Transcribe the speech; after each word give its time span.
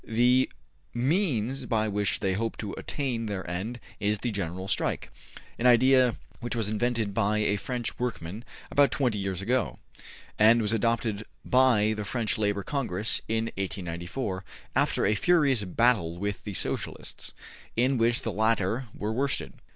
The 0.03 0.49
means 0.95 1.67
by 1.67 1.87
which 1.87 2.21
they 2.21 2.33
hope 2.33 2.57
to 2.57 2.73
attain 2.75 3.27
their 3.27 3.47
end 3.47 3.79
is 3.99 4.17
the 4.17 4.31
General 4.31 4.67
Strike, 4.67 5.11
an 5.59 5.67
idea 5.67 6.17
which 6.39 6.55
was 6.55 6.69
invented 6.71 7.13
by 7.13 7.37
a 7.37 7.55
French 7.57 7.99
workman 7.99 8.43
about 8.71 8.89
twenty 8.89 9.19
years 9.19 9.43
ago, 9.43 9.77
and 10.39 10.59
was 10.59 10.73
adopted 10.73 11.23
by 11.45 11.93
the 11.95 12.03
French 12.03 12.39
Labor 12.39 12.63
Congress 12.63 13.21
in 13.27 13.45
1894, 13.59 14.43
after 14.75 15.05
a 15.05 15.13
furious 15.13 15.63
battle 15.65 16.17
with 16.17 16.45
the 16.45 16.55
Socialists, 16.55 17.31
in 17.75 17.99
which 17.99 18.23
the 18.23 18.31
latter 18.33 18.87
were 18.97 19.13
worsted. 19.13 19.53